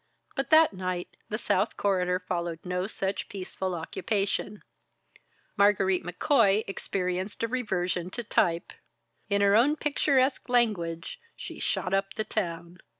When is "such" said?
2.87-3.29